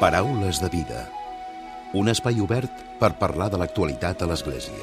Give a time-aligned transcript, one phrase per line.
[0.00, 1.04] Paraules de vida.
[1.94, 4.74] Un espai obert per parlar de l'actualitat a l'Església.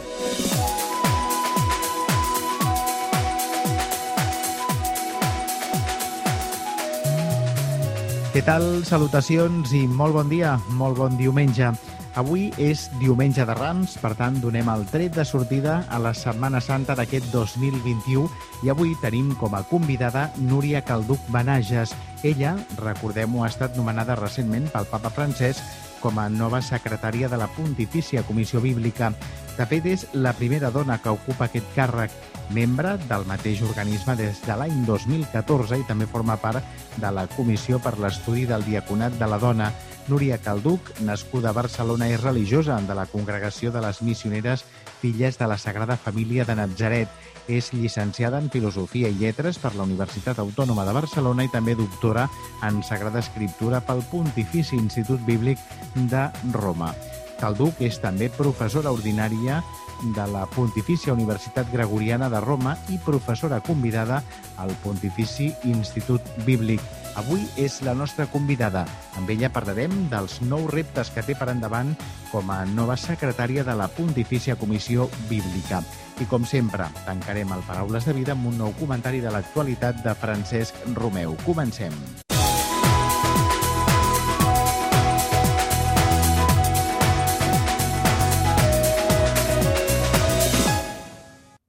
[8.32, 8.86] Què tal?
[8.88, 11.73] Salutacions i molt bon dia, molt bon diumenge.
[12.16, 16.64] Avui és diumenge de Rams, per tant, donem el tret de sortida a la Setmana
[16.64, 18.30] Santa d'aquest 2021
[18.64, 21.91] i avui tenim com a convidada Núria Calduc Benages.
[22.23, 25.61] Ella, recordem-ho, ha estat nomenada recentment pel papa Francesc
[26.01, 29.11] com a nova secretària de la Pontifícia Comissió Bíblica.
[29.57, 32.13] De fet, és la primera dona que ocupa aquest càrrec,
[32.54, 36.62] membre del mateix organisme des de l'any 2014 i també forma part
[37.02, 39.72] de la Comissió per l'Estudi del Diaconat de la Dona.
[40.10, 44.66] Núria Calduc, nascuda a Barcelona, és religiosa de la Congregació de les Missioneres
[45.02, 47.10] Filles de la Sagrada Família de Natzaret.
[47.52, 52.30] És llicenciada en Filosofia i Lletres per la Universitat Autònoma de Barcelona i també doctora
[52.64, 55.60] en Sagrada Escriptura pel Pontifici Institut Bíblic
[56.13, 56.94] de Roma.
[57.41, 59.60] Calduc és també professora ordinària
[60.16, 64.23] de la Pontifícia Universitat Gregoriana de Roma i professora convidada
[64.57, 67.00] al Pontifici Institut Bíblic.
[67.19, 68.85] Avui és la nostra convidada.
[69.19, 71.91] Amb ella parlarem dels nous reptes que té per endavant
[72.31, 75.81] com a nova secretària de la Pontifícia Comissió Bíblica.
[76.21, 80.15] I com sempre, tancarem el Paraules de Vida amb un nou comentari de l'actualitat de
[80.15, 81.35] Francesc Romeu.
[81.45, 81.95] Comencem.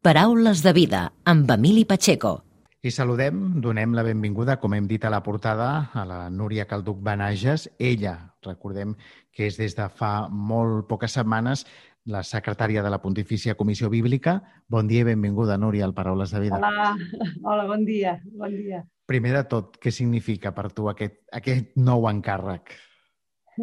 [0.02, 2.52] Paraules de vida amb Emili Pacheco.
[2.83, 6.98] I saludem, donem la benvinguda, com hem dit a la portada, a la Núria Calduc
[6.98, 7.69] Benages.
[7.78, 8.97] Ella, recordem
[9.30, 11.62] que és des de fa molt poques setmanes
[12.10, 14.41] la secretària de la Pontifícia Comissió Bíblica.
[14.66, 16.58] Bon dia i benvinguda, Núria, al Paraules de Vida.
[16.58, 16.97] Hola,
[17.44, 18.83] hola bon dia, bon dia.
[19.06, 22.75] Primer de tot, què significa per tu aquest, aquest nou encàrrec?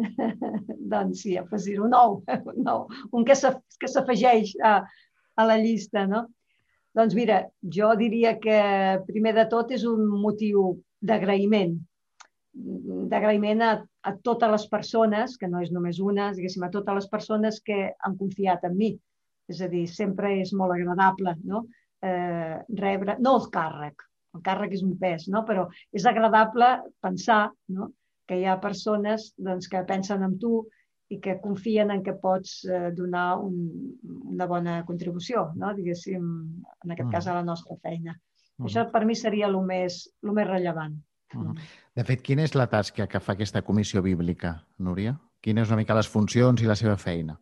[0.96, 2.22] doncs sí, afegir-ho nou,
[2.54, 4.78] un nou, un que s'afegeix a,
[5.36, 6.30] a la llista, no?
[6.96, 7.44] Doncs mira,
[7.76, 8.56] jo diria que
[9.06, 10.72] primer de tot és un motiu
[11.06, 11.76] d'agraïment,
[13.12, 13.70] d'agraïment a,
[14.02, 17.78] a totes les persones, que no és només una, diguéssim, a totes les persones que
[17.94, 18.90] han confiat en mi.
[19.50, 21.64] És a dir, sempre és molt agradable no?
[22.06, 24.04] eh, rebre, no el càrrec,
[24.36, 25.42] el càrrec és un pes, no?
[25.46, 26.68] però és agradable
[27.02, 27.90] pensar no?
[28.26, 30.60] que hi ha persones doncs, que pensen en tu
[31.10, 33.56] i que confien en que pots eh, donar un,
[34.30, 35.72] una bona contribució, no?
[35.74, 36.24] diguéssim,
[36.84, 37.12] en aquest mm.
[37.16, 38.14] cas a la nostra feina.
[38.58, 38.68] Mm.
[38.70, 40.96] Això per mi seria el més, el més rellevant.
[41.34, 41.58] Mm.
[41.98, 45.16] De fet, quina és la tasca que fa aquesta comissió bíblica, Núria?
[45.42, 47.38] Quines una mica les funcions i la seva feina?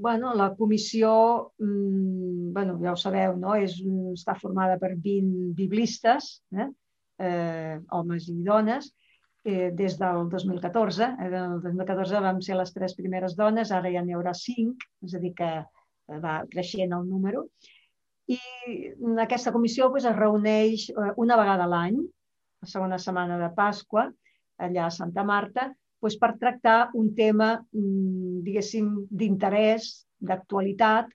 [0.00, 3.54] bueno, la comissió, mmm, bueno, ja ho sabeu, no?
[3.54, 3.76] és,
[4.14, 6.68] està formada per 20 biblistes, eh?
[7.20, 8.88] Eh, homes i dones,
[9.44, 11.04] eh, des del 2014.
[11.18, 15.14] Eh, el 2014 vam ser les tres primeres dones, ara ja n'hi haurà cinc, és
[15.14, 17.46] a dir, que eh, va creixent el número.
[18.30, 18.38] I
[19.24, 22.00] aquesta comissió doncs, es reuneix eh, una vegada a l'any,
[22.60, 24.10] la segona setmana de Pasqua,
[24.60, 25.70] allà a Santa Marta,
[26.00, 29.90] doncs, per tractar un tema, mm, diguéssim, d'interès,
[30.20, 31.08] d'actualitat,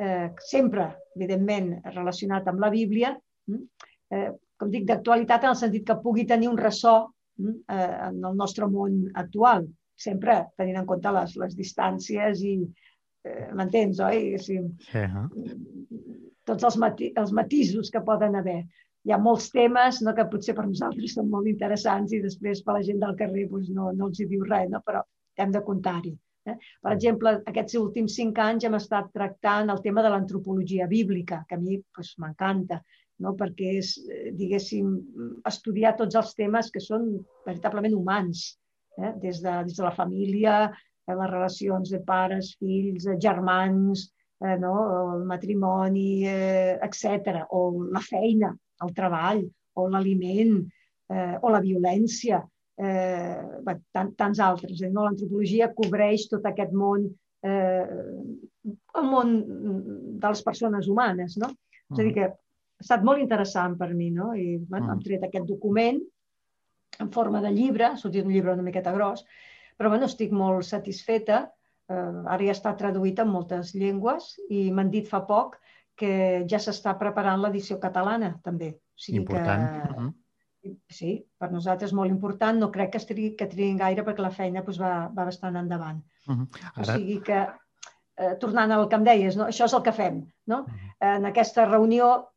[0.00, 3.16] eh, sempre, evidentment, relacionat amb la Bíblia,
[3.48, 3.64] mm,
[4.10, 7.08] eh, com dic, d'actualitat en el sentit que pugui tenir un ressò
[7.40, 9.66] en el nostre món actual,
[10.00, 14.38] sempre tenint en compte les, les distàncies i eh, m'entens, oi?
[14.38, 14.58] Sí.
[14.86, 15.26] Sí, uh -huh.
[16.48, 18.64] Tots els, mati els matisos que poden haver.
[19.04, 22.74] Hi ha molts temes no, que potser per nosaltres són molt interessants i després per
[22.74, 24.80] la gent del carrer doncs, no, no els hi diu res, no?
[24.84, 25.02] però
[25.36, 26.18] hem de comptar-hi.
[26.46, 26.56] Eh?
[26.82, 31.54] Per exemple, aquests últims cinc anys hem estat tractant el tema de l'antropologia bíblica, que
[31.54, 32.82] a mi doncs, m'encanta
[33.20, 33.34] no?
[33.38, 34.92] perquè és, eh, diguéssim,
[35.48, 37.12] estudiar tots els temes que són
[37.46, 38.46] veritablement humans,
[38.98, 39.12] eh?
[39.22, 44.08] des, de, des de la família, eh, les relacions de pares, fills, eh, germans,
[44.40, 44.74] eh, no?
[45.14, 47.44] el matrimoni, eh, etc.
[47.56, 48.52] O la feina,
[48.84, 49.44] el treball,
[49.76, 50.56] o l'aliment,
[51.10, 52.40] eh, o la violència,
[52.80, 54.80] eh, bé, tant, tants altres.
[54.82, 54.90] Eh?
[54.92, 55.06] No?
[55.06, 57.08] L'antropologia cobreix tot aquest món,
[57.44, 57.84] eh,
[59.00, 59.34] el món
[60.20, 61.36] de les persones humanes.
[61.40, 61.52] No?
[61.90, 62.30] És a dir, que
[62.80, 64.32] ha estat molt interessant per mi, no?
[64.32, 64.92] I bueno, mm.
[64.94, 66.00] hem tret aquest document
[67.00, 69.24] en forma de llibre, ha sortit un llibre una miqueta gros,
[69.76, 71.44] però bueno, estic molt satisfeta.
[71.90, 75.58] Eh, ara ja està traduït en moltes llengües i m'han dit fa poc
[76.00, 76.12] que
[76.48, 78.72] ja s'està preparant l'edició catalana, també.
[78.72, 79.66] O sigui important.
[79.68, 80.12] Que, uh -huh.
[80.92, 82.58] Sí, per nosaltres molt important.
[82.58, 86.02] No crec que, estigui, que triguin gaire perquè la feina doncs, va, va bastant endavant.
[86.28, 86.48] Uh -huh.
[86.74, 86.94] Ara...
[86.94, 87.46] O sigui que,
[88.16, 89.44] eh, tornant al que em deies, no?
[89.44, 90.26] això és el que fem.
[90.46, 90.66] No?
[90.66, 91.16] -huh.
[91.16, 92.30] En aquesta reunió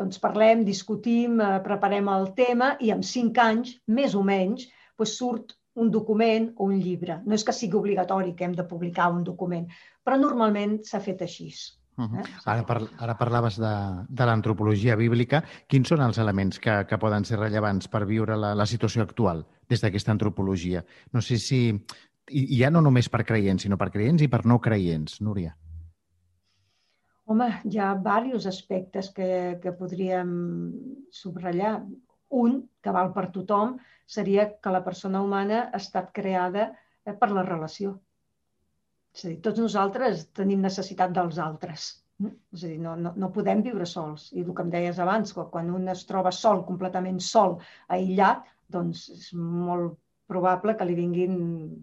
[0.00, 4.68] doncs parlem, discutim, eh, preparem el tema i en cinc anys, més o menys,
[4.98, 7.20] doncs surt un document o un llibre.
[7.26, 9.68] No és que sigui obligatori que hem de publicar un document,
[10.04, 11.52] però normalment s'ha fet així.
[12.00, 12.20] Uh -huh.
[12.20, 12.24] eh?
[12.46, 13.74] ara, par ara parlaves de,
[14.08, 15.44] de l'antropologia bíblica.
[15.68, 19.46] Quins són els elements que, que poden ser rellevants per viure la, la situació actual
[19.68, 20.84] des d'aquesta antropologia?
[21.12, 21.80] No sé si...
[22.32, 25.56] I ja no només per creients, sinó per creients i per no creients, Núria.
[27.30, 29.26] Home, hi ha diversos aspectes que,
[29.62, 30.30] que podríem
[31.14, 31.74] subratllar.
[32.40, 33.76] Un, que val per tothom,
[34.16, 37.92] seria que la persona humana ha estat creada eh, per la relació.
[39.14, 41.88] És a dir, tots nosaltres tenim necessitat dels altres.
[42.26, 44.28] És a dir, no, no, no podem viure sols.
[44.34, 47.58] I el que em deies abans, quan un es troba sol, completament sol,
[47.98, 48.42] aïllat,
[48.74, 49.98] doncs és molt
[50.30, 51.34] probable que li vinguin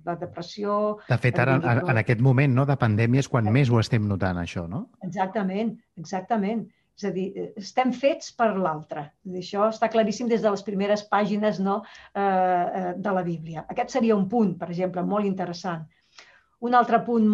[0.07, 0.97] la depressió...
[1.09, 4.07] De fet, ara, en, en aquest moment no, de pandèmia és quan més ho estem
[4.07, 4.87] notant, això, no?
[5.07, 6.65] Exactament, exactament.
[6.97, 9.03] És a dir, eh, estem fets per l'altre.
[9.37, 11.81] Això està claríssim des de les primeres pàgines no,
[12.15, 13.67] eh, eh, de la Bíblia.
[13.69, 15.85] Aquest seria un punt, per exemple, molt interessant.
[16.65, 17.27] Un altre punt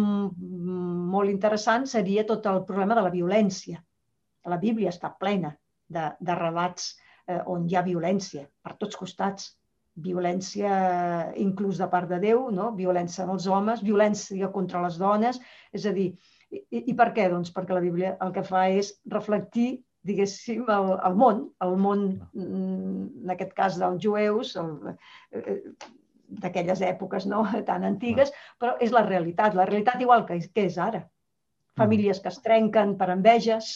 [1.14, 3.80] molt interessant seria tot el problema de la violència.
[4.52, 5.54] La Bíblia està plena
[5.88, 6.90] de, de relats
[7.26, 9.54] eh, on hi ha violència per tots costats.
[10.02, 10.70] Violència
[11.38, 12.72] inclús de part de Déu, no?
[12.74, 15.38] violència en els homes, violència contra les dones.
[15.72, 16.08] És a dir,
[16.50, 17.28] i, I per què?
[17.30, 19.68] Doncs perquè la Bíblia el que fa és reflectir,
[20.04, 22.04] diguéssim, el, el món, el món,
[22.34, 24.96] mm, en aquest cas dels jueus, el,
[25.32, 25.58] eh,
[26.42, 30.78] d'aquelles èpoques no tan antigues, però és la realitat, la realitat igual que, que és
[30.78, 31.04] ara.
[31.78, 33.74] Famílies que es trenquen per enveges,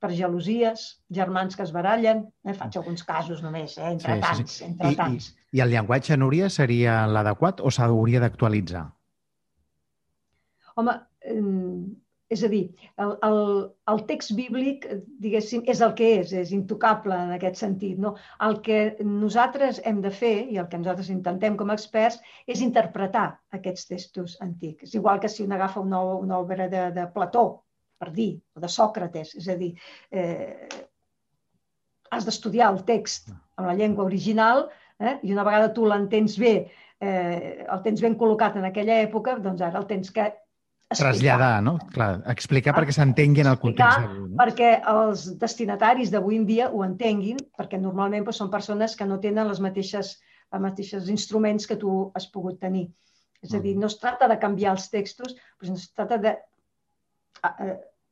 [0.00, 2.54] per gelosies, germans que es barallen, eh?
[2.56, 3.90] faig alguns casos només, eh?
[3.92, 4.68] entre sí, tants, sí, sí.
[4.70, 5.30] entre I, tants.
[5.30, 8.86] I, I el llenguatge, Núria, seria l'adequat o s'hauria d'actualitzar?
[10.80, 10.94] Home,
[12.30, 12.62] és a dir,
[13.02, 13.40] el, el,
[13.92, 14.84] el text bíblic,
[15.22, 17.98] diguéssim, és el que és, és intocable en aquest sentit.
[17.98, 18.14] No?
[18.46, 22.62] El que nosaltres hem de fer, i el que nosaltres intentem com a experts, és
[22.66, 23.26] interpretar
[23.58, 24.86] aquests textos antics.
[24.86, 27.44] És igual que si un agafa una, una obra de, de Plató,
[28.00, 29.74] per dir, o de Sòcrates, és a dir,
[30.10, 30.68] eh,
[32.10, 34.64] has d'estudiar el text en la llengua original
[34.98, 36.54] eh, i una vegada tu l'entens bé,
[37.00, 40.32] eh, el tens ben col·locat en aquella època, doncs ara el tens que
[40.90, 41.76] Traslladar, no?
[41.94, 44.08] Clar, explicar perquè s'entenguin el context.
[44.10, 44.24] No?
[44.40, 49.20] Perquè els destinataris d'avui en dia ho entenguin, perquè normalment doncs, són persones que no
[49.22, 50.16] tenen les mateixes,
[50.50, 52.88] els mateixos instruments que tu has pogut tenir.
[53.38, 56.34] És a dir, no es tracta de canviar els textos, però es tracta de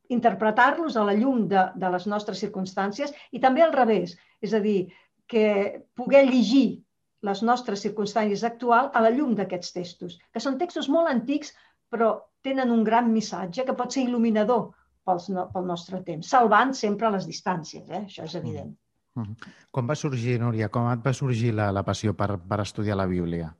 [0.09, 4.17] interpretar-los a la llum de, de les nostres circumstàncies i també al revés.
[4.41, 4.89] És a dir,
[5.29, 6.81] que poder llegir
[7.21, 11.53] les nostres circumstàncies actuals a la llum d'aquests textos, que són textos molt antics,
[11.91, 12.13] però
[12.45, 14.69] tenen un gran missatge que pot ser il·luminador
[15.05, 18.05] pels, no, pel nostre temps, salvant sempre les distàncies, eh?
[18.05, 18.75] això és evident.
[19.15, 19.53] Mm -hmm.
[19.71, 23.05] Com va sorgir, Núria, com et va sorgir la, la passió per, per estudiar la
[23.05, 23.55] Bíblia?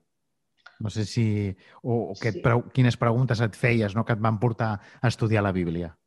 [0.80, 1.56] No sé si...
[1.82, 2.42] o, o que sí.
[2.74, 5.98] quines preguntes et feies no, que et van portar a estudiar la Bíblia.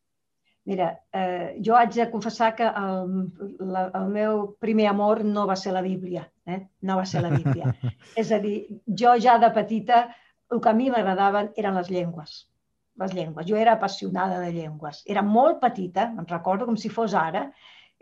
[0.64, 3.14] Mira, eh, jo haig de confessar que el,
[3.58, 6.60] la, el meu primer amor no va ser la Bíblia, eh?
[6.82, 7.72] no va ser la Bíblia.
[8.22, 8.56] És a dir,
[8.86, 10.04] jo ja de petita
[10.52, 12.36] el que a mi m'agradaven eren les llengües.
[13.02, 13.48] Les llengües.
[13.48, 15.02] Jo era apassionada de llengües.
[15.06, 17.48] Era molt petita, em recordo com si fos ara,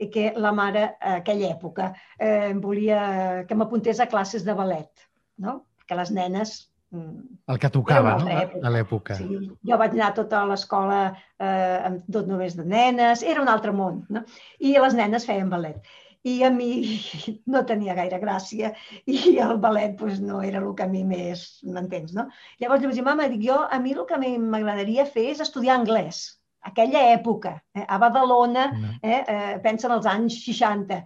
[0.00, 5.08] i que la mare, a aquella època, eh, volia que m'apuntés a classes de ballet,
[5.38, 5.62] no?
[5.86, 8.28] Que les nenes el que tocava, no?
[8.34, 8.66] Època.
[8.66, 9.16] A l'època.
[9.20, 11.00] Sí, jo vaig anar tota l'escola
[11.38, 14.24] eh, tot només de nenes, era un altre món, no?
[14.58, 15.84] I les nenes feien ballet
[16.22, 16.70] i a mi
[17.52, 18.72] no tenia gaire gràcia
[19.08, 22.26] i el ballet doncs, no era el que a mi més, m'entens, no?
[22.60, 25.78] Llavors li vaig dir, mama, dic, jo, a mi el que m'agradaria fer és estudiar
[25.78, 26.22] anglès.
[26.68, 27.86] Aquella època, eh?
[27.88, 28.66] a Badalona,
[29.00, 29.20] eh?
[29.20, 31.00] Eh, pensa en els anys 60.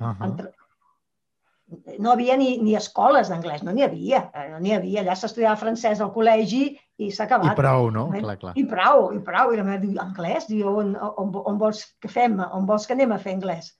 [0.00, 0.26] Uh -huh.
[0.26, 0.50] Entre...
[2.00, 4.22] No havia ni, ni escoles d'anglès, no n'hi havia.
[4.32, 5.02] Eh, no n'hi havia.
[5.02, 7.52] Allà s'estudiava francès al col·legi i s'ha acabat.
[7.52, 8.06] I prou, no?
[8.14, 8.54] Clar, clar.
[8.56, 9.52] I prou, i prou.
[9.52, 10.48] I la meva diu, anglès?
[10.48, 12.38] Diu, on, on, on vols que fem?
[12.46, 13.74] On vols que anem a fer anglès?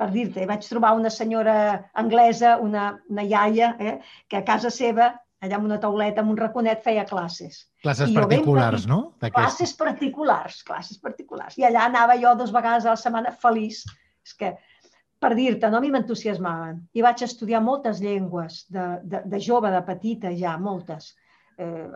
[0.00, 1.54] per dir-te, vaig trobar una senyora
[2.00, 3.98] anglesa, una, una iaia, eh,
[4.32, 5.10] que a casa seva,
[5.44, 7.66] allà amb una tauleta, amb un raconet, feia classes.
[7.84, 9.00] Classes particulars, no?
[9.26, 11.58] Classes particulars, classes particulars.
[11.60, 13.82] I allà anava jo dues vegades a la setmana feliç.
[14.24, 14.54] És que,
[15.20, 15.78] per dir-te, no?
[15.78, 16.80] a mi m'entusiasmaven.
[16.96, 21.12] I vaig estudiar moltes llengües, de, de, de jove, de petita ja, moltes.
[21.60, 21.88] Eh,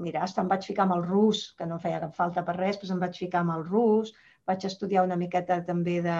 [0.00, 2.80] mira, hasta em vaig ficar amb el rus, que no feia cap falta per res,
[2.80, 4.14] però em vaig ficar amb el rus.
[4.48, 6.16] Vaig estudiar una miqueta també de,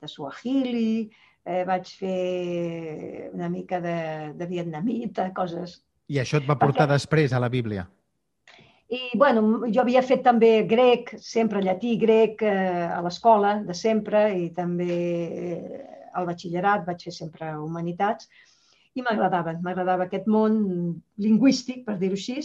[0.00, 1.10] de suahili,
[1.44, 4.00] eh, vaig fer una mica de,
[4.40, 5.80] de vietnamita, coses...
[6.10, 6.96] I això et va portar Perquè...
[6.96, 7.84] després a la Bíblia?
[8.90, 14.24] I, bueno, jo havia fet també grec, sempre llatí, grec, eh, a l'escola, de sempre,
[14.34, 14.94] i també
[15.54, 15.82] eh,
[16.18, 18.30] al batxillerat vaig fer sempre humanitats.
[18.98, 19.60] i m'agradaven.
[19.62, 20.56] M'agradava aquest món
[21.22, 22.40] lingüístic, per dir-ho així,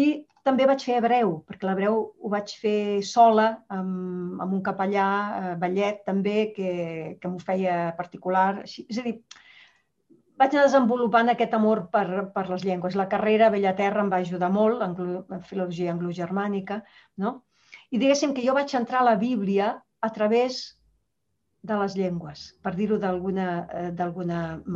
[0.00, 0.06] i
[0.48, 5.54] també vaig fer hebreu, perquè l'hebreu ho vaig fer sola amb, amb un capellà, eh,
[5.60, 6.72] ballet també, que,
[7.20, 8.62] que m'ho feia particular.
[8.64, 9.18] Així, és a dir,
[10.40, 12.96] vaig anar desenvolupant aquest amor per, per les llengües.
[12.98, 16.82] La carrera a Bellaterra em va ajudar molt, en filologia anglogermànica,
[17.24, 17.36] no?
[17.94, 20.64] I diguéssim que jo vaig entrar a la Bíblia a través
[21.64, 23.92] de les llengües, per dir-ho d'alguna eh,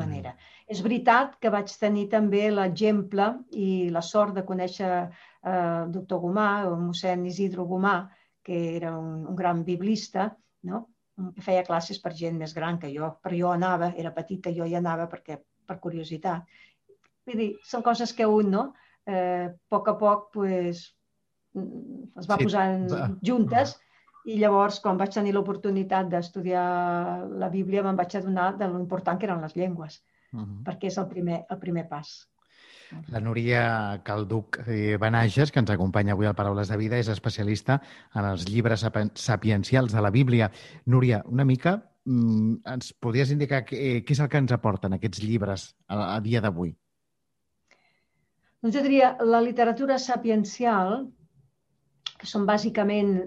[0.01, 0.33] manera.
[0.33, 0.45] Mm.
[0.73, 5.11] És veritat que vaig tenir també l'exemple i la sort de conèixer eh,
[5.51, 7.99] el doctor Gomà, o mossèn Isidro Gomà,
[8.43, 10.31] que era un, un gran biblista,
[10.71, 10.87] no?
[11.19, 14.67] Que feia classes per gent més gran que jo, però jo anava, era petita, jo
[14.67, 16.47] hi anava perquè, per curiositat.
[17.27, 18.65] Vull dir, són coses que un, no?
[19.09, 20.85] Eh, a poc a poc, pues,
[21.57, 22.87] mm, es va sí, posant
[23.25, 23.77] juntes
[24.29, 26.65] i llavors, quan vaig tenir l'oportunitat d'estudiar
[27.43, 30.65] la Bíblia, me'n vaig adonar de lo important que eren les llengües, uh -huh.
[30.65, 32.29] perquè és el primer, el primer pas.
[33.13, 37.79] La Núria Calduc eh, Benages, que ens acompanya avui al Paraules de Vida, és especialista
[38.17, 38.85] en els llibres
[39.15, 40.51] sapiencials de la Bíblia.
[40.87, 41.77] Núria, una mica
[42.09, 46.21] mm, ens podries indicar què, què és el que ens aporten aquests llibres a, a
[46.25, 46.73] dia d'avui?
[48.65, 51.05] Doncs jo diria, la literatura sapiencial,
[52.19, 53.19] que són bàsicament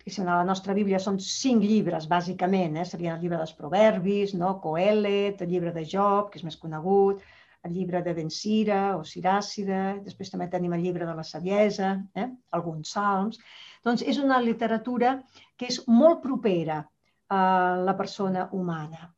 [0.00, 2.78] diguéssim, a la nostra Bíblia són cinc llibres, bàsicament.
[2.80, 2.86] Eh?
[2.88, 4.54] Serien el llibre dels Proverbis, no?
[4.62, 7.20] Coelet, el llibre de Job, que és més conegut,
[7.66, 11.92] el llibre de Ben Sira o Siràcida, després també tenim el llibre de la Saviesa,
[12.16, 12.28] eh?
[12.56, 13.40] alguns salms.
[13.84, 15.18] Doncs és una literatura
[15.56, 16.82] que és molt propera
[17.30, 17.40] a
[17.86, 19.10] la persona humana.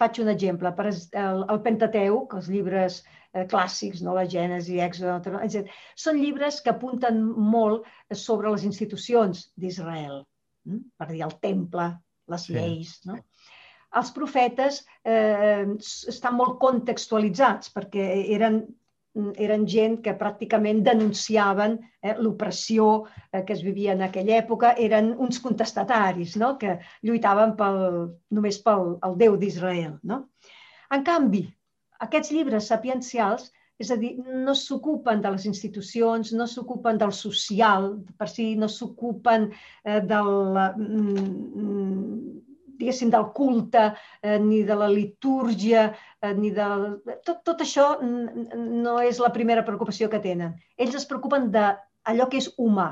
[0.00, 0.70] Faig un exemple.
[0.76, 4.14] Per el, el Pentateuc, els llibres eh, clàssics, no?
[4.16, 5.74] la Gènesi, Èxode, etc.
[5.98, 7.20] Són llibres que apunten
[7.54, 10.22] molt sobre les institucions d'Israel,
[10.68, 10.80] hm?
[10.96, 11.90] per dir el temple,
[12.30, 12.54] les sí.
[12.56, 12.94] lleis.
[13.10, 13.18] No?
[13.98, 18.62] Els profetes eh, estan molt contextualitzats perquè eren
[19.42, 25.12] eren gent que pràcticament denunciaven eh, l'opressió eh, que es vivia en aquella època, eren
[25.18, 26.56] uns contestataris no?
[26.58, 27.80] que lluitaven pel,
[28.30, 29.96] només pel el Déu d'Israel.
[30.06, 30.20] No?
[30.94, 31.42] En canvi,
[32.06, 34.12] aquests llibres sapiencials, és a dir,
[34.44, 40.32] no s'ocupen de les institucions, no s'ocupen del social, per si no s'ocupen eh, del,
[40.76, 42.49] mm,
[42.80, 43.90] diguéssim, del culte,
[44.22, 46.70] eh, ni de la litúrgia, eh, ni de...
[47.26, 50.56] Tot, tot això no és la primera preocupació que tenen.
[50.76, 52.90] Ells es preocupen d'allò que és humà,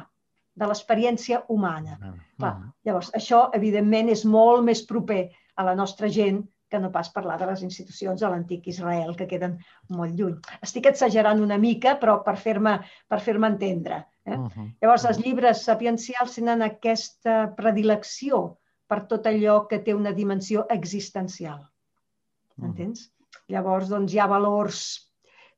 [0.58, 1.98] de l'experiència humana.
[2.00, 2.14] -huh.
[2.36, 2.54] Clar,
[2.84, 7.38] llavors, això, evidentment, és molt més proper a la nostra gent que no pas parlar
[7.40, 9.56] de les institucions de l'antic Israel, que queden
[9.88, 10.36] molt lluny.
[10.62, 12.78] Estic exagerant una mica, però per fer-me
[13.08, 14.06] per fer entendre.
[14.24, 14.36] Eh?
[14.36, 14.66] Uh -huh.
[14.80, 21.60] Llavors, els llibres sapiencials tenen aquesta predilecció per tot allò que té una dimensió existencial.
[21.60, 22.68] Uh -huh.
[22.70, 23.10] Entens?
[23.48, 24.80] Llavors, doncs, hi ha valors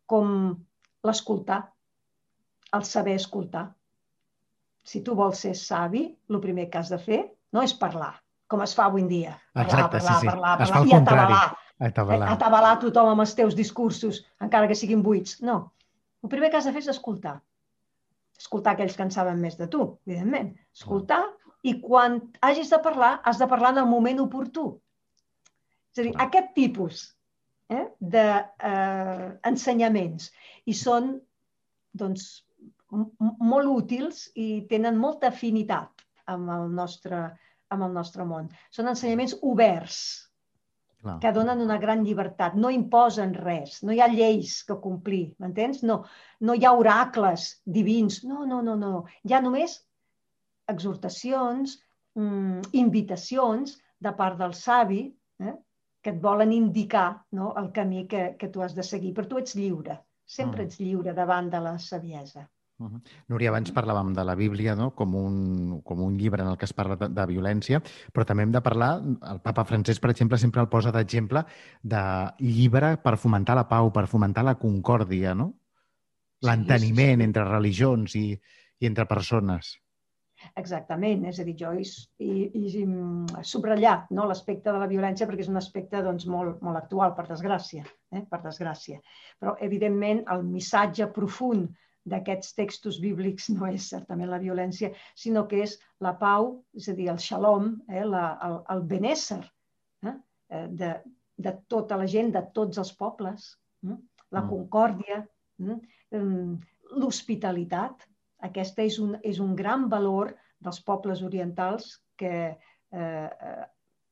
[0.07, 0.57] com
[1.07, 1.61] l'escoltar,
[2.77, 3.69] el saber escoltar.
[4.83, 7.21] Si tu vols ser savi, el primer que has de fer
[7.53, 8.15] no és parlar,
[8.51, 9.35] com es fa avui en dia.
[9.53, 10.27] Parlar, Exacte, parlar, sí, sí.
[10.27, 11.45] parlar, parlar, fa i atabalar.
[11.81, 12.29] Atabalar.
[12.29, 15.39] Eh, atabalar tothom amb els teus discursos, encara que siguin buits.
[15.43, 15.73] No.
[16.23, 17.39] El primer que has de fer és escoltar.
[18.41, 20.55] Escoltar aquells que en saben més de tu, evidentment.
[20.77, 21.23] Escoltar
[21.63, 24.81] i quan hagis de parlar, has de parlar en el moment oportú.
[25.93, 27.17] És a dir, aquest tipus
[27.69, 30.35] eh, d'ensenyaments eh,
[30.71, 31.21] i són
[32.01, 32.23] doncs,
[32.91, 35.91] molt útils i tenen molta afinitat
[36.31, 37.19] amb el nostre,
[37.71, 38.51] amb el nostre món.
[38.75, 40.01] Són ensenyaments oberts,
[41.01, 41.17] Clar.
[41.23, 45.83] que donen una gran llibertat, no imposen res, no hi ha lleis que complir, m'entens?
[45.87, 46.03] No,
[46.45, 49.05] no hi ha oracles divins, no, no, no, no.
[49.25, 49.79] Hi ha només
[50.73, 51.79] exhortacions,
[52.17, 55.03] mm, invitacions de part del savi,
[55.41, 55.57] eh,
[56.01, 59.39] que et volen indicar no, el camí que, que tu has de seguir, però tu
[59.43, 60.67] ets lliure, sempre mm.
[60.67, 62.49] ets lliure davant de la saviesa.
[62.81, 63.01] Uh -huh.
[63.29, 64.95] Núria, abans parlàvem de la Bíblia no?
[64.95, 68.43] com, un, com un llibre en el que es parla de, de violència, però també
[68.43, 71.45] hem de parlar, el papa francès, per exemple, sempre el posa d'exemple
[71.83, 75.53] de llibre per fomentar la pau, per fomentar la concòrdia, no?
[76.41, 77.23] L'enteniment sí, sí, sí.
[77.23, 78.41] entre religions i,
[78.79, 79.79] i entre persones.
[80.59, 81.85] Exactament, és a dir, jo he,
[82.19, 86.81] he, he subratllat no, l'aspecte de la violència perquè és un aspecte doncs, molt, molt
[86.81, 88.25] actual, per desgràcia, eh?
[88.31, 88.99] per desgràcia.
[89.39, 91.71] Però, evidentment, el missatge profund
[92.11, 96.97] d'aquests textos bíblics no és certament la violència, sinó que és la pau, és a
[96.97, 99.43] dir, el shalom, eh, la, el, el benésser
[100.07, 100.17] eh,
[100.57, 100.93] eh de,
[101.37, 103.51] de tota la gent, de tots els pobles,
[103.85, 103.97] eh,
[104.31, 104.49] la mm.
[104.51, 105.23] concòrdia,
[105.61, 105.81] eh,
[106.97, 108.07] l'hospitalitat.
[108.49, 113.67] Aquesta és un, és un gran valor dels pobles orientals que eh, eh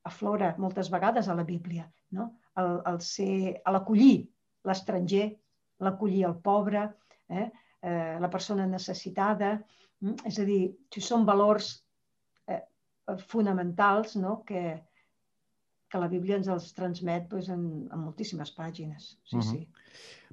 [0.08, 1.82] aflora moltes vegades a la Bíblia,
[2.16, 2.30] no?
[2.56, 4.22] el, el ser, l'acollir
[4.68, 5.26] l'estranger,
[5.84, 6.84] l'acollir el pobre,
[7.28, 7.48] eh?
[7.80, 9.54] Eh, la persona necessitada.
[10.02, 10.16] Mm?
[10.30, 10.62] És a dir,
[10.98, 11.72] són valors
[12.50, 12.62] eh,
[13.30, 14.40] fonamentals no?
[14.48, 14.62] que,
[15.88, 19.12] que la Bíblia ens els transmet doncs, en, en moltíssimes pàgines.
[19.24, 19.50] Sí, uh -huh.
[19.50, 19.68] sí.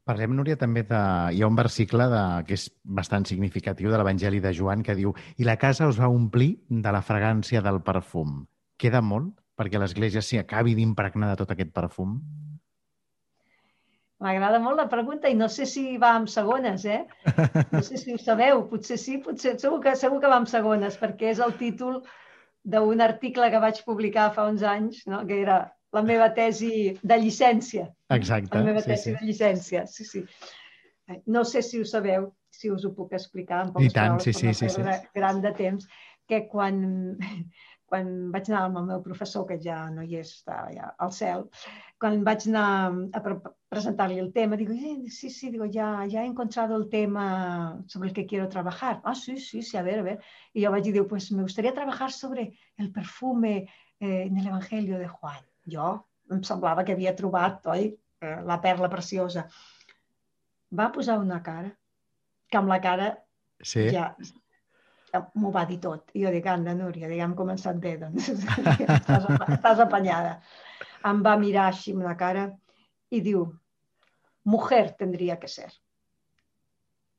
[0.05, 0.97] Parlem, Núria, també de...
[1.33, 2.21] Hi ha un versicle de...
[2.45, 6.11] que és bastant significatiu de l'Evangeli de Joan que diu i la casa us va
[6.13, 8.43] omplir de la fragància del perfum.
[8.77, 12.19] Queda molt perquè l'església s'hi acabi d'impregnar de tot aquest perfum?
[14.21, 17.01] M'agrada molt la pregunta i no sé si va amb segones, eh?
[17.73, 20.99] No sé si ho sabeu, potser sí, potser segur que, segur que va amb segones,
[21.01, 22.03] perquè és el títol
[22.75, 25.25] d'un article que vaig publicar fa uns anys, no?
[25.25, 25.59] que era
[25.95, 26.71] la meva tesi
[27.01, 27.87] de llicència.
[28.15, 28.57] Exacte.
[28.57, 29.17] La meva sí, tesi sí.
[29.17, 30.25] de llicència, sí, sí.
[31.31, 34.25] No sé si ho sabeu, si us ho puc explicar en poques I tant, paraules,
[34.25, 35.07] sí, sí, sí, sí.
[35.15, 35.87] gran de temps,
[36.27, 36.81] que quan,
[37.89, 41.13] quan vaig anar amb el meu professor, que ja no hi és, està ja al
[41.15, 41.45] cel,
[42.01, 42.67] quan vaig anar
[43.13, 43.37] a pre
[43.75, 48.07] presentar-li el tema, digo, eh, sí, sí, digo, ya, ya he encontrado el tema sobre
[48.07, 49.01] el que quiero trabajar.
[49.03, 50.19] Ah, sí, sí, sí, a ver, a ver.
[50.53, 53.67] Y yo vaig dir, pues me gustaría trabajar sobre el perfume
[53.99, 55.43] eh, en el Evangelio de Juan.
[55.71, 57.91] Jo em semblava que havia trobat, oi,
[58.21, 59.45] eh, la perla preciosa.
[60.75, 61.69] Va posar una cara,
[62.49, 63.11] que amb la cara
[63.61, 63.89] Sí.
[63.91, 64.15] ja
[65.35, 66.09] m'ho va dir tot.
[66.13, 68.27] I jo dic, anda, Núria, dic, hem començat bé, doncs.
[68.97, 70.41] estàs, estàs apanyada.
[71.05, 72.49] Em va mirar així amb la cara
[73.11, 73.45] i diu,
[74.43, 75.69] mujer tendria que ser.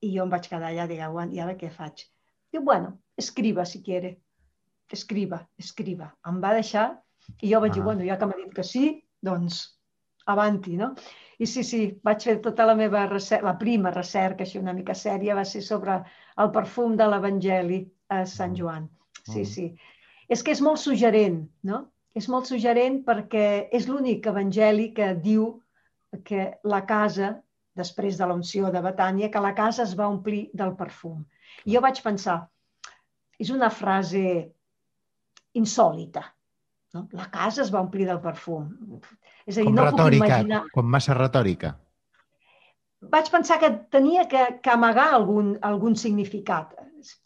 [0.02, 2.04] I jo em vaig quedar allà, "Aguant, i ara què faig?
[2.52, 4.18] Diu, bueno, escriba si quiere.
[4.92, 6.12] Escriba, escriba.
[6.26, 7.00] Em va deixar
[7.42, 7.84] i jo vaig dir, Ah.
[7.84, 8.26] bueno, ja que
[8.56, 8.86] que sí,
[9.22, 9.60] doncs
[10.32, 10.94] avanti, no?
[11.38, 14.94] I sí, sí, vaig fer tota la meva recerca, la prima recerca, així una mica
[14.96, 15.98] sèria, va ser sobre
[16.42, 18.56] el perfum de l'Evangeli a Sant Mm.
[18.60, 18.88] Joan.
[19.22, 19.44] Sí, Mm.
[19.44, 19.66] sí.
[20.28, 21.86] És que és molt suggerent, no?
[22.14, 25.60] És molt suggerent perquè és l'únic evangeli que diu
[26.24, 27.42] que la casa,
[27.76, 31.24] després de l'unció de Betània, que la casa es va omplir del perfum.
[31.66, 32.48] I jo vaig pensar,
[33.38, 34.50] és una frase
[35.54, 36.22] insòlita,
[36.94, 37.06] no?
[37.16, 38.68] La casa es va omplir del perfum.
[39.46, 40.62] És a dir, Com no puc retòrica, imaginar...
[40.74, 41.74] com massa retòrica.
[43.12, 46.72] Vaig pensar que tenia que, que amagar algun, algun significat.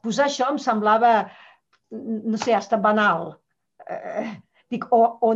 [0.04, 1.14] Posar això em semblava,
[1.90, 3.32] no sé, hasta banal.
[3.86, 4.26] Eh,
[4.72, 5.34] dic, o, o,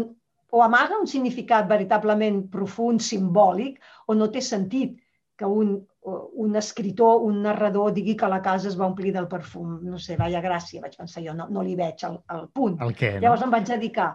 [0.54, 4.98] o amaga un significat veritablement profund, simbòlic, o no té sentit
[5.36, 9.80] que un, un escritor, un narrador digui que la casa es va omplir del perfum.
[9.82, 12.78] No sé, vaya gràcia, vaig pensar jo, no, no li veig el, el punt.
[12.84, 13.24] El què, no?
[13.26, 14.12] Llavors em vaig dedicar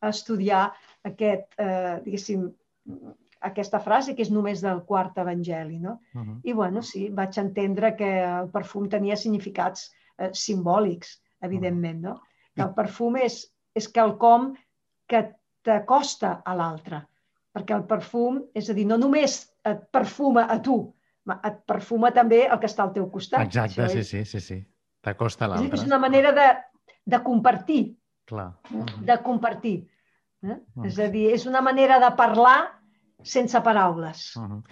[0.00, 0.64] a estudiar
[1.10, 2.48] aquest, eh, diguéssim,
[3.44, 5.98] aquesta frase, que és només del quart evangeli, no?
[6.14, 6.38] Uh -huh.
[6.44, 12.20] I, bueno, sí, vaig entendre que el perfum tenia significats eh, simbòlics, evidentment, no?
[12.54, 14.54] Que el perfum és, és quelcom
[15.06, 17.06] que t'acosta a l'altre,
[17.54, 20.78] perquè el perfum, és a dir, no només et perfuma a tu,
[21.34, 23.46] et perfuma també el que està al teu costat.
[23.46, 24.62] Exacte, sí, sí, sí, sí.
[25.04, 25.78] T'acosta l'altre.
[25.78, 26.48] és una manera de,
[27.06, 27.82] de compartir,
[28.24, 28.54] Clar.
[29.04, 29.74] De compartir.
[30.44, 30.56] Eh?
[30.56, 30.86] Mm.
[30.88, 32.58] És a dir, és una manera de parlar
[33.24, 34.30] sense paraules.
[34.36, 34.62] Uh -huh.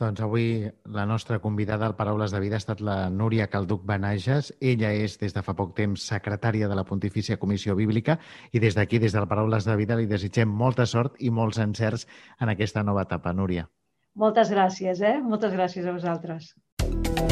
[0.00, 4.52] Doncs avui la nostra convidada al Paraules de Vida ha estat la Núria Calduc Benages.
[4.60, 8.18] Ella és, des de fa poc temps, secretària de la Pontifícia Comissió Bíblica
[8.52, 12.08] i des d'aquí, des del Paraules de Vida, li desitgem molta sort i molts encerts
[12.40, 13.68] en aquesta nova etapa, Núria.
[14.16, 15.20] Moltes gràcies, eh?
[15.22, 16.54] Moltes gràcies a vosaltres.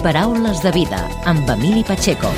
[0.04, 2.30] Paraules de vida amb Emili Pacheco.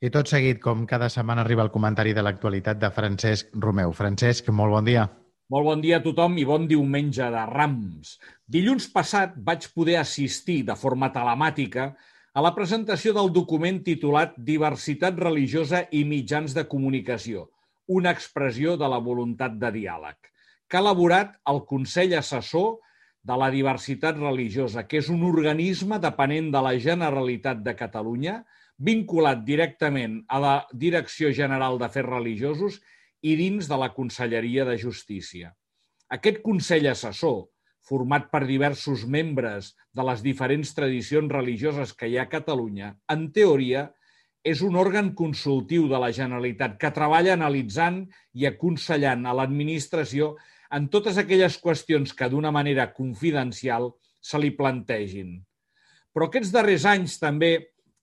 [0.00, 3.92] I tot seguit, com cada setmana, arriba el comentari de l'actualitat de Francesc Romeu.
[3.92, 5.08] Francesc, molt bon dia.
[5.50, 8.12] Molt bon dia a tothom i bon diumenge de Rams.
[8.46, 11.88] Dilluns passat vaig poder assistir de forma telemàtica
[12.30, 17.48] a la presentació del document titulat Diversitat religiosa i mitjans de comunicació,
[17.90, 20.30] una expressió de la voluntat de diàleg,
[20.70, 22.78] que ha elaborat el Consell Assessor
[23.26, 28.38] de la Diversitat Religiosa, que és un organisme depenent de la Generalitat de Catalunya,
[28.78, 30.54] vinculat directament a la
[30.86, 32.78] Direcció General d'Afers Religiosos
[33.22, 35.54] dins de la Conselleria de Justícia.
[36.10, 37.48] Aquest Consell Assessor,
[37.86, 43.30] format per diversos membres de les diferents tradicions religioses que hi ha a Catalunya, en
[43.36, 43.88] teoria
[44.44, 50.34] és un òrgan consultiu de la Generalitat que treballa analitzant i aconsellant a l'administració
[50.72, 55.40] en totes aquelles qüestions que d'una manera confidencial se li plantegin.
[56.14, 57.52] Però aquests darrers anys també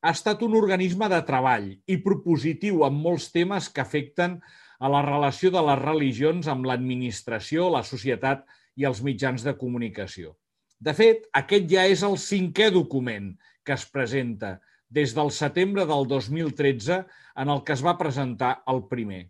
[0.02, 4.38] ha estat un organisme de treball i propositiu en molts temes que afecten
[4.80, 8.46] a la relació de les religions amb l'administració, la societat
[8.78, 10.36] i els mitjans de comunicació.
[10.78, 13.32] De fet, aquest ja és el cinquè document
[13.66, 14.58] que es presenta
[14.94, 17.00] des del setembre del 2013
[17.42, 19.26] en el que es va presentar el primer.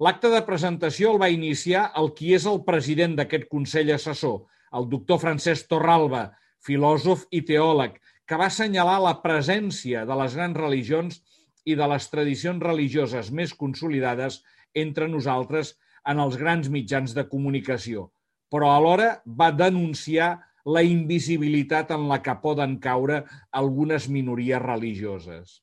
[0.00, 4.88] L'acte de presentació el va iniciar el qui és el president d'aquest Consell Assessor, el
[4.88, 6.30] doctor Francesc Torralba,
[6.64, 11.20] filòsof i teòleg, que va assenyalar la presència de les grans religions
[11.68, 14.40] i de les tradicions religioses més consolidades
[14.74, 15.74] entre nosaltres
[16.08, 18.08] en els grans mitjans de comunicació,
[18.50, 23.22] però alhora va denunciar la invisibilitat en la que poden caure
[23.56, 25.60] algunes minories religioses.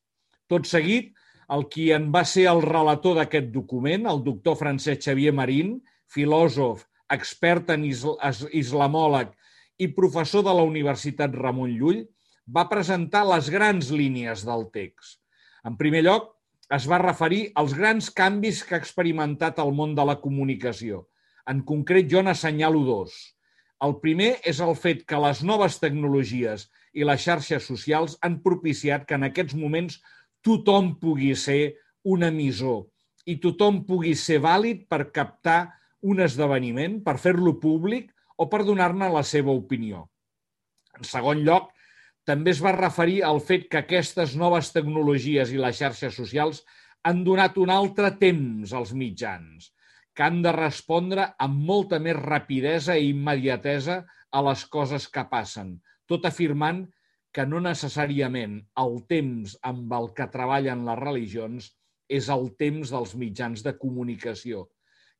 [0.49, 1.13] Tot seguit,
[1.53, 5.77] el qui en va ser el relator d'aquest document, el doctor Francesc Xavier Marín,
[6.11, 9.31] filòsof, expert en islamòleg
[9.79, 12.03] i professor de la Universitat Ramon Llull,
[12.47, 15.19] va presentar les grans línies del text.
[15.67, 16.33] En primer lloc,
[16.75, 21.05] es va referir als grans canvis que ha experimentat el món de la comunicació.
[21.47, 23.15] En concret, jo n'assenyalo dos.
[23.85, 29.05] El primer és el fet que les noves tecnologies i les xarxes socials han propiciat
[29.07, 30.01] que en aquests moments
[30.43, 32.87] tothom pugui ser un emissor
[33.27, 35.59] i tothom pugui ser vàlid per captar
[36.07, 40.05] un esdeveniment, per fer-lo públic o per donar-ne la seva opinió.
[40.97, 41.71] En segon lloc,
[42.27, 46.65] també es va referir al fet que aquestes noves tecnologies i les xarxes socials
[47.07, 49.69] han donat un altre temps als mitjans,
[50.11, 55.77] que han de respondre amb molta més rapidesa i immediatesa a les coses que passen,
[56.09, 56.83] tot afirmant
[57.31, 61.71] que no necessàriament el temps amb el que treballen les religions
[62.19, 64.67] és el temps dels mitjans de comunicació,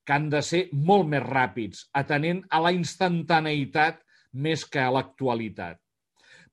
[0.03, 5.79] que han de ser molt més ràpids, atenent a la instantaneïtat més que a l'actualitat.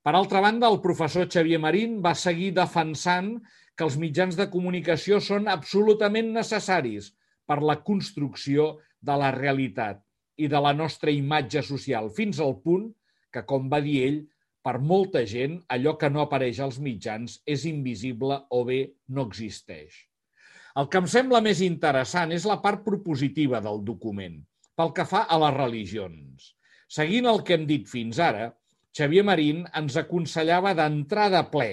[0.05, 3.31] Per altra banda, el professor Xavier Marín va seguir defensant
[3.73, 7.07] que els mitjans de comunicació són absolutament necessaris
[7.49, 10.03] per la construcció de la realitat
[10.37, 12.91] i de la nostra imatge social, fins al punt
[13.33, 14.19] que, com va dir ell,
[14.65, 19.97] per molta gent allò que no apareix als mitjans és invisible o bé no existeix.
[20.77, 24.37] El que em sembla més interessant és la part propositiva del document,
[24.77, 26.53] pel que fa a les religions.
[26.99, 28.51] Seguint el que hem dit fins ara,
[28.95, 31.71] Xavier Marín ens aconsellava d'entrar de ple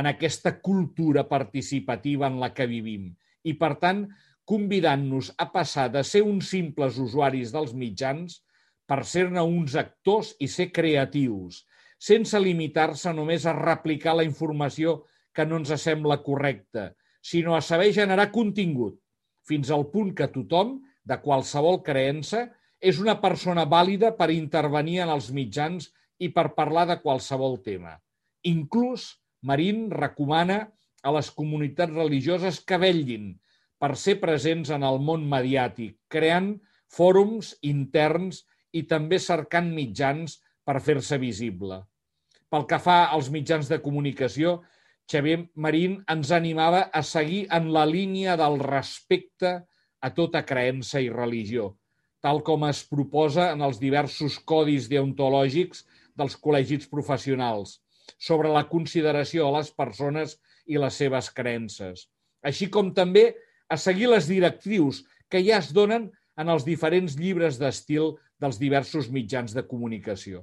[0.00, 3.10] en aquesta cultura participativa en la que vivim
[3.44, 4.06] i, per tant,
[4.48, 8.40] convidant-nos a passar de ser uns simples usuaris dels mitjans
[8.88, 11.62] per ser-ne uns actors i ser creatius,
[11.98, 15.02] sense limitar-se només a replicar la informació
[15.36, 16.90] que no ens sembla correcta,
[17.22, 18.98] sinó a saber generar contingut,
[19.46, 22.48] fins al punt que tothom, de qualsevol creença,
[22.80, 27.96] és una persona vàlida per intervenir en els mitjans i per parlar de qualsevol tema.
[28.46, 29.08] Inclús
[29.42, 30.58] Marín recomana
[31.02, 33.32] a les comunitats religioses que vetllin
[33.82, 36.54] per ser presents en el món mediàtic, creant
[36.92, 41.82] fòrums interns i també cercant mitjans per fer-se visible.
[42.52, 44.60] Pel que fa als mitjans de comunicació,
[45.10, 49.52] Xavier Marín ens animava a seguir en la línia del respecte
[50.02, 51.72] a tota creença i religió,
[52.22, 55.82] tal com es proposa en els diversos codis deontològics
[56.18, 57.78] dels col·legis professionals
[58.18, 62.08] sobre la consideració a les persones i les seves creences,
[62.42, 63.32] així com també
[63.68, 69.08] a seguir les directrius que ja es donen en els diferents llibres d'estil dels diversos
[69.12, 70.42] mitjans de comunicació.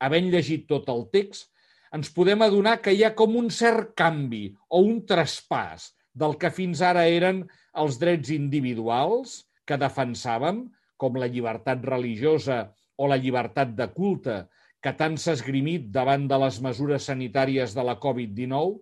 [0.00, 1.50] Havent llegit tot el text,
[1.94, 6.50] ens podem adonar que hi ha com un cert canvi o un traspàs del que
[6.54, 7.42] fins ara eren
[7.82, 10.64] els drets individuals que defensàvem,
[11.00, 12.62] com la llibertat religiosa
[13.00, 14.42] o la llibertat de culte,
[14.80, 18.78] que tant s'ha esgrimit davant de les mesures sanitàries de la Covid-19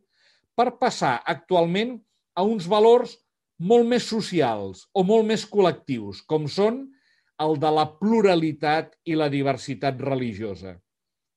[0.58, 1.96] per passar actualment
[2.38, 3.16] a uns valors
[3.58, 6.84] molt més socials o molt més col·lectius, com són
[7.42, 10.76] el de la pluralitat i la diversitat religiosa.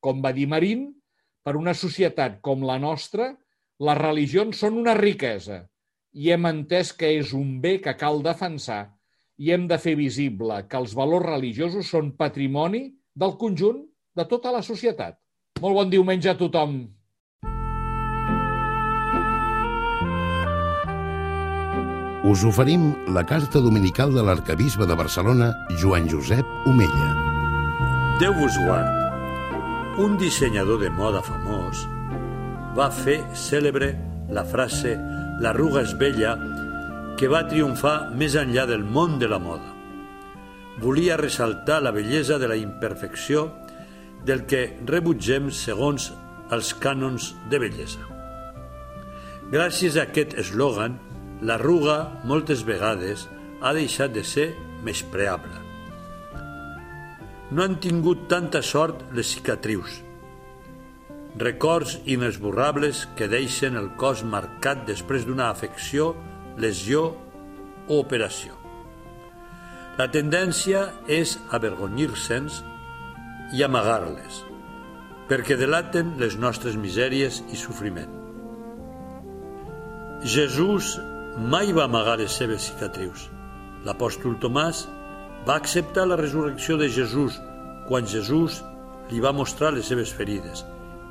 [0.02, 0.88] Com va dir Marín,
[1.41, 3.32] per una societat com la nostra,
[3.82, 5.63] les religions són una riquesa
[6.13, 8.84] i hem entès que és un bé que cal defensar
[9.41, 12.84] i hem de fer visible que els valors religiosos són patrimoni
[13.17, 13.82] del conjunt
[14.15, 15.17] de tota la societat.
[15.62, 16.82] Molt bon diumenge a tothom.
[22.21, 27.10] Us oferim la carta dominical de l'arcabisbe de Barcelona, Joan Josep Omella.
[28.21, 29.97] Déu vos guard.
[30.00, 31.82] Un dissenyador de moda famós
[32.78, 33.89] va fer cèlebre
[34.30, 34.93] la frase
[35.41, 36.38] «l'arruga és vella»
[37.19, 39.74] que va triomfar més enllà del món de la moda.
[40.82, 43.50] Volia ressaltar la bellesa de la imperfecció
[44.25, 46.12] del que rebutgem segons
[46.51, 48.03] els cànons de bellesa.
[49.51, 50.97] Gràcies a aquest eslògan,
[51.41, 53.25] l'arruga moltes vegades
[53.62, 54.51] ha deixat de ser
[54.84, 55.57] menyspreable.
[57.51, 59.99] No han tingut tanta sort les cicatrius,
[61.38, 66.13] records inesborrables que deixen el cos marcat després d'una afecció,
[66.57, 67.05] lesió
[67.88, 68.55] o operació.
[69.99, 72.62] La tendència és avergonyir-se'ns
[73.51, 74.41] i amagar-les,
[75.29, 78.11] perquè delaten les nostres misèries i sofriment.
[80.23, 80.95] Jesús
[81.37, 83.29] mai va amagar les seves cicatrius.
[83.85, 84.85] L'apòstol Tomàs
[85.47, 87.39] va acceptar la resurrecció de Jesús
[87.87, 88.59] quan Jesús
[89.09, 90.65] li va mostrar les seves ferides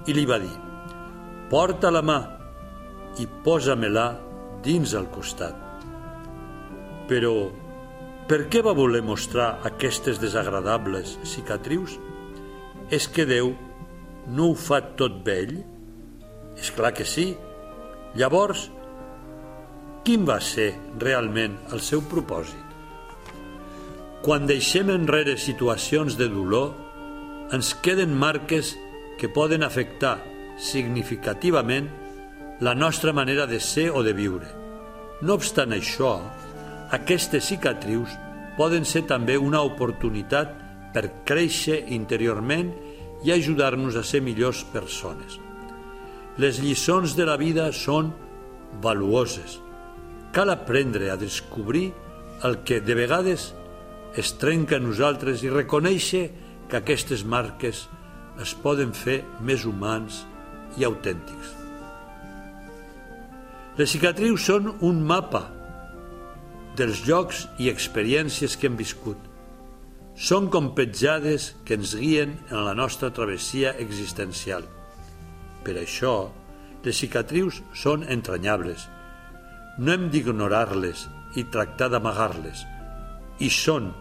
[0.07, 0.53] i li va dir
[1.51, 2.21] «Porta la mà
[3.19, 4.07] i posa-me-la
[4.63, 5.57] dins el costat».
[7.11, 7.35] Però
[8.31, 11.99] per què va voler mostrar aquestes desagradables cicatrius?
[12.91, 13.53] És que Déu
[14.35, 15.55] no ho fa tot vell?
[16.59, 17.31] És clar que sí.
[18.19, 18.67] Llavors,
[20.05, 22.67] quin va ser realment el seu propòsit?
[24.25, 26.75] Quan deixem enrere situacions de dolor,
[27.55, 28.75] ens queden marques
[29.21, 30.19] que poden afectar
[30.61, 31.89] significativament
[32.61, 34.51] la nostra manera de ser o de viure.
[35.23, 36.19] No obstant això,
[36.93, 38.13] aquestes cicatrius
[38.59, 40.53] poden ser també una oportunitat
[40.95, 42.73] per créixer interiorment
[43.25, 45.39] i ajudar-nos a ser millors persones.
[46.41, 48.13] Les lliçons de la vida són
[48.83, 49.59] valuoses.
[50.33, 51.91] Cal aprendre a descobrir
[52.47, 53.51] el que de vegades
[54.17, 56.25] es trenca a nosaltres i reconèixer
[56.71, 57.87] que aquestes marques
[58.41, 60.23] es poden fer més humans
[60.79, 61.57] i autèntics.
[63.79, 65.45] Les cicatrius són un mapa
[66.79, 69.30] dels llocs i experiències que hem viscut.
[70.19, 74.67] Són com petjades que ens guien en la nostra travessia existencial.
[75.65, 76.31] Per això,
[76.85, 78.89] les cicatrius són entranyables.
[79.79, 81.07] No hem d'ignorar-les
[81.39, 82.65] i tractar d'amagar-les,
[83.41, 83.93] i són,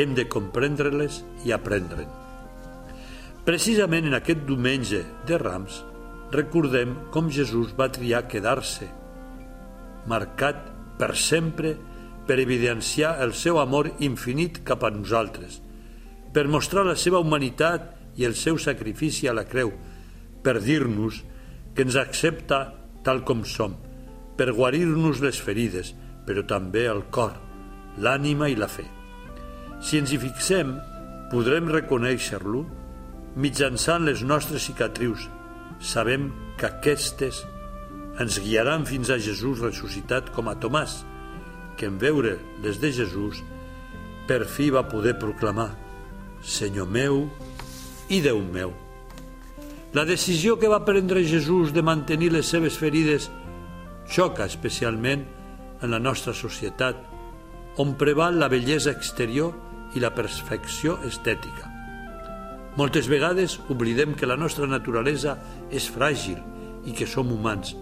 [0.00, 2.10] hem de comprendre-les i aprendre'n.
[3.44, 5.82] Precisament en aquest diumenge de Rams
[6.32, 8.88] recordem com Jesús va triar quedar-se,
[10.10, 11.74] marcat per sempre
[12.26, 15.60] per evidenciar el seu amor infinit cap a nosaltres,
[16.32, 19.72] per mostrar la seva humanitat i el seu sacrifici a la creu,
[20.42, 21.22] per dir-nos
[21.74, 22.60] que ens accepta
[23.04, 23.76] tal com som,
[24.36, 25.92] per guarir-nos les ferides,
[26.26, 27.36] però també el cor,
[28.00, 28.86] l'ànima i la fe.
[29.84, 30.74] Si ens hi fixem,
[31.32, 32.64] podrem reconèixer-lo
[33.36, 35.26] mitjançant les nostres cicatrius.
[35.82, 37.42] Sabem que aquestes
[38.22, 41.02] ens guiaran fins a Jesús ressuscitat com a Tomàs,
[41.76, 43.42] que en veure les de Jesús
[44.28, 45.70] per fi va poder proclamar
[46.44, 47.24] Senyor meu
[48.12, 48.72] i Déu meu.
[49.94, 53.30] La decisió que va prendre Jesús de mantenir les seves ferides
[54.10, 55.24] xoca especialment
[55.82, 56.98] en la nostra societat
[57.78, 59.54] on preval la bellesa exterior
[59.94, 61.70] i la perfecció estètica.
[62.74, 65.36] Moltes vegades oblidem que la nostra naturalesa
[65.70, 66.40] és fràgil
[66.84, 67.76] i que som humans.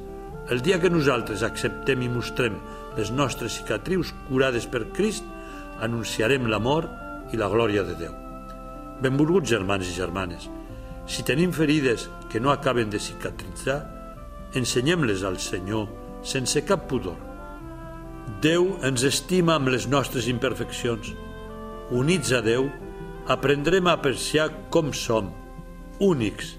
[0.53, 2.59] El dia que nosaltres acceptem i mostrem
[2.97, 5.25] les nostres cicatrius curades per Crist,
[5.83, 6.89] anunciarem l'amor
[7.33, 8.15] i la glòria de Déu.
[9.03, 10.49] Benvolguts germans i germanes,
[11.07, 13.83] si tenim ferides que no acaben de cicatritzar,
[14.55, 15.89] ensenyem-les al Senyor
[16.23, 17.19] sense cap pudor
[18.43, 21.13] Déu ens estima amb les nostres imperfeccions.
[21.95, 22.69] Units a Déu,
[23.31, 25.31] aprendrem a apreciar com som,
[26.03, 26.57] únics,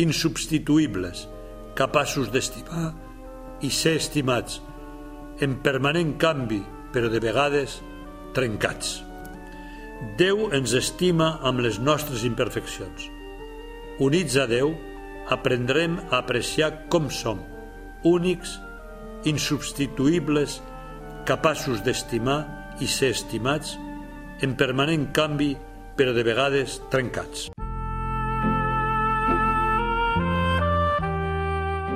[0.00, 1.26] insubstituïbles,
[1.76, 2.92] capaços d'estimar
[3.60, 4.60] i ser estimats,
[5.42, 6.60] en permanent canvi,
[6.94, 7.80] però de vegades
[8.36, 9.00] trencats.
[10.18, 13.08] Déu ens estima amb les nostres imperfeccions.
[14.02, 14.72] Units a Déu,
[15.30, 17.42] aprendrem a apreciar com som,
[18.06, 18.56] únics,
[19.26, 20.60] insubstituïbles
[21.26, 22.40] capaços d'estimar
[22.82, 23.76] i ser estimats,
[24.42, 25.52] en permanent canvi,
[25.98, 27.50] però de vegades trencats.